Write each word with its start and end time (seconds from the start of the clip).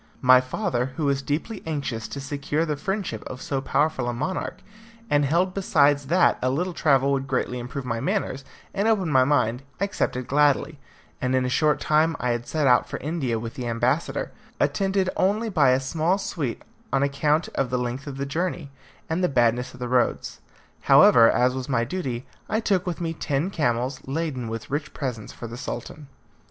My 0.23 0.41
father, 0.41 0.87
who 0.97 1.05
was 1.05 1.21
deeply 1.21 1.61
anxious 1.63 2.07
to 2.07 2.19
secure 2.19 2.65
the 2.65 2.75
friendship 2.75 3.23
of 3.27 3.39
so 3.39 3.61
powerful 3.61 4.09
a 4.09 4.13
monarch, 4.13 4.61
and 5.11 5.23
held 5.25 5.53
besides 5.53 6.07
that 6.07 6.39
a 6.41 6.49
little 6.49 6.73
travel 6.73 7.11
would 7.11 7.27
greatly 7.27 7.59
improve 7.59 7.85
my 7.85 7.99
manners 7.99 8.43
and 8.73 8.87
open 8.87 9.11
my 9.11 9.23
mind, 9.25 9.61
accepted 9.79 10.25
gladly, 10.25 10.79
and 11.21 11.35
in 11.35 11.45
a 11.45 11.49
short 11.49 11.79
time 11.79 12.15
I 12.19 12.31
had 12.31 12.47
set 12.47 12.65
out 12.65 12.89
for 12.89 12.97
India 12.97 13.37
with 13.37 13.53
the 13.53 13.67
ambassador, 13.67 14.31
attended 14.59 15.07
only 15.17 15.49
by 15.49 15.69
a 15.69 15.79
small 15.79 16.17
suite 16.17 16.63
on 16.91 17.03
account 17.03 17.49
of 17.49 17.69
the 17.69 17.77
length 17.77 18.07
of 18.07 18.17
the 18.17 18.25
journey, 18.25 18.71
and 19.07 19.23
the 19.23 19.29
badness 19.29 19.71
of 19.75 19.79
the 19.79 19.87
roads. 19.87 20.41
However, 20.81 21.29
as 21.29 21.53
was 21.53 21.69
my 21.69 21.83
duty, 21.83 22.25
I 22.49 22.59
took 22.59 22.87
with 22.87 23.01
me 23.01 23.13
ten 23.13 23.51
camels, 23.51 24.01
laden 24.07 24.47
with 24.47 24.71
rich 24.71 24.95
presents 24.95 25.31
for 25.31 25.45
the 25.45 25.57
Sultan. 25.57 26.07